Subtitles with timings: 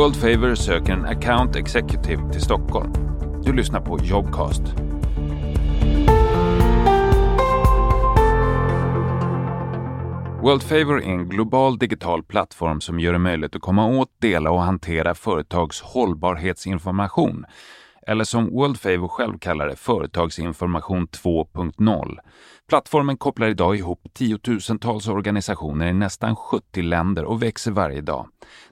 [0.00, 2.92] World Favor söker en account executive till Stockholm.
[3.44, 4.62] Du lyssnar på Jobcast.
[10.42, 14.50] World Favor är en global digital plattform som gör det möjligt att komma åt, dela
[14.50, 17.46] och hantera företags hållbarhetsinformation
[18.06, 22.18] eller som Worldfavor själv kallar det, Företagsinformation 2.0.
[22.68, 28.26] Plattformen kopplar idag ihop tiotusentals organisationer i nästan 70 länder och växer varje dag.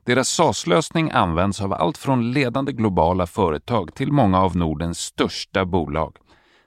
[0.05, 6.16] Deras SAS-lösning används av allt från ledande globala företag till många av Nordens största bolag.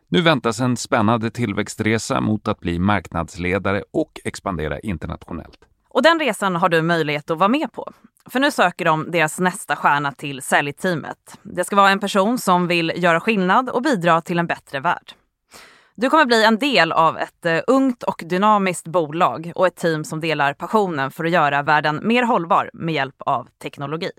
[0.08, 5.60] Nu väntas en spännande tillväxtresa mot att bli marknadsledare och expandera internationellt.
[5.94, 7.92] Och den resan har du möjlighet att vara med på.
[8.30, 11.40] För nu söker de deras nästa stjärna till säljteamet.
[11.44, 15.14] Det ska vara en person som vill göra skillnad och bidra till en bättre värld.
[15.96, 20.04] Du kommer bli en del av ett eh, ungt och dynamiskt bolag och ett team
[20.04, 24.12] som delar passionen för att göra världen mer hållbar med hjälp av teknologi.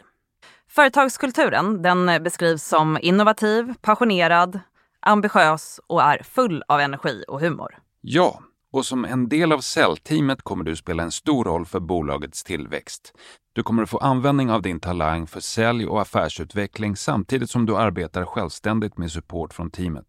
[0.71, 4.61] Företagskulturen den eh, beskrivs som innovativ, passionerad,
[5.01, 7.79] ambitiös och är full av energi och humor.
[8.01, 12.45] Ja, och som en del av säljteamet kommer du spela en stor roll för bolagets
[12.45, 13.13] tillväxt.
[13.53, 17.77] Du kommer att få användning av din talang för sälj och affärsutveckling samtidigt som du
[17.77, 20.07] arbetar självständigt med support från teamet.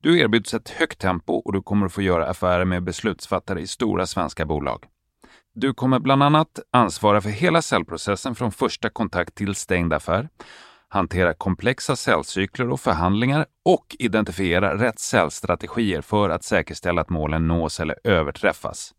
[0.00, 3.66] Du erbjuds ett högt tempo och du kommer att få göra affärer med beslutsfattare i
[3.66, 4.84] stora svenska bolag.
[5.54, 10.28] Du kommer bland annat ansvara för hela säljprocessen från första kontakt till stängd affär,
[10.90, 17.80] hantera komplexa säljcykler och förhandlingar och identifiera rätt säljstrategier för att säkerställa att målen nås
[17.80, 18.94] eller överträffas.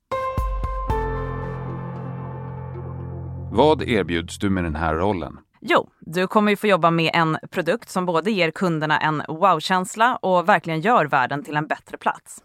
[3.52, 5.38] Vad erbjuds du med den här rollen?
[5.62, 10.16] Jo, du kommer ju få jobba med en produkt som både ger kunderna en wow-känsla
[10.16, 12.44] och verkligen gör världen till en bättre plats.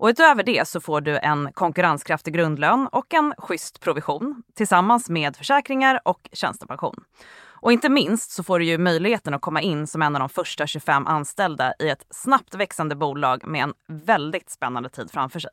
[0.00, 5.36] Och utöver det så får du en konkurrenskraftig grundlön och en schysst provision tillsammans med
[5.36, 7.04] försäkringar och tjänstepension.
[7.60, 10.28] Och inte minst så får du ju möjligheten att komma in som en av de
[10.28, 15.50] första 25 anställda i ett snabbt växande bolag med en väldigt spännande tid framför sig.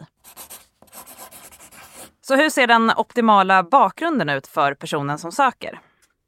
[2.22, 5.80] Så hur ser den optimala bakgrunden ut för personen som söker?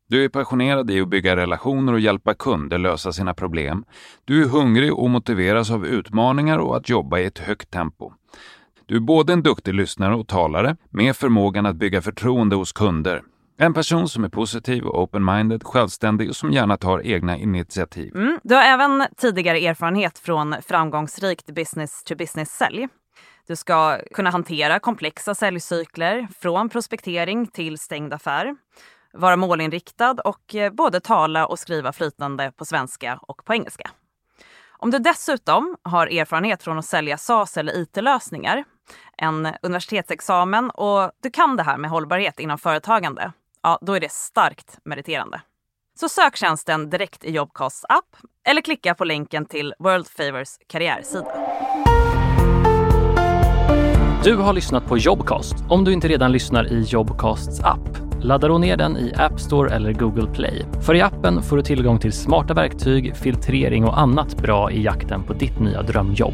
[0.09, 3.85] Du är passionerad i att bygga relationer och hjälpa kunder lösa sina problem.
[4.25, 8.13] Du är hungrig och motiveras av utmaningar och att jobba i ett högt tempo.
[8.85, 13.21] Du är både en duktig lyssnare och talare med förmågan att bygga förtroende hos kunder.
[13.61, 18.15] En person som är positiv och open-minded, självständig och som gärna tar egna initiativ.
[18.15, 18.39] Mm.
[18.43, 22.87] Du har även tidigare erfarenhet från framgångsrikt business-to-business-sälj.
[23.47, 28.55] Du ska kunna hantera komplexa säljcykler från prospektering till stängd affär,
[29.13, 33.89] vara målinriktad och eh, både tala och skriva flytande på svenska och på engelska.
[34.77, 38.63] Om du dessutom har erfarenhet från att sälja SaaS eller IT-lösningar,
[39.17, 43.31] en universitetsexamen och du kan det här med hållbarhet inom företagande,
[43.63, 45.41] ja, då är det starkt meriterande.
[45.99, 48.15] Så sök tjänsten direkt i Jobcasts app
[48.47, 51.25] eller klicka på länken till World Favors karriärsida.
[54.23, 55.55] Du har lyssnat på Jobcast.
[55.69, 59.75] Om du inte redan lyssnar i Jobcasts app, ladda då ner den i App Store
[59.75, 60.65] eller Google Play.
[60.85, 65.23] För i appen får du tillgång till smarta verktyg, filtrering och annat bra i jakten
[65.23, 66.33] på ditt nya drömjobb.